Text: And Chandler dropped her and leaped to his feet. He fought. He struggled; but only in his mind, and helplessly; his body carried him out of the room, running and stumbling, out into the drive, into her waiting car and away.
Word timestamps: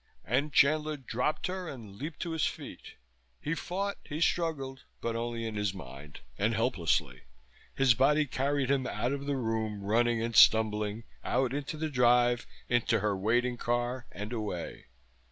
And 0.25 0.51
Chandler 0.51 0.97
dropped 0.97 1.45
her 1.45 1.69
and 1.69 1.95
leaped 1.97 2.21
to 2.21 2.31
his 2.31 2.47
feet. 2.47 2.95
He 3.39 3.53
fought. 3.53 3.99
He 4.03 4.19
struggled; 4.19 4.83
but 4.99 5.15
only 5.15 5.45
in 5.45 5.53
his 5.53 5.75
mind, 5.75 6.21
and 6.39 6.55
helplessly; 6.55 7.21
his 7.75 7.93
body 7.93 8.25
carried 8.25 8.71
him 8.71 8.87
out 8.87 9.11
of 9.13 9.27
the 9.27 9.37
room, 9.37 9.83
running 9.83 10.19
and 10.19 10.35
stumbling, 10.35 11.03
out 11.23 11.53
into 11.53 11.77
the 11.77 11.91
drive, 11.91 12.47
into 12.67 13.01
her 13.01 13.15
waiting 13.15 13.57
car 13.57 14.07
and 14.11 14.33
away. 14.33 14.85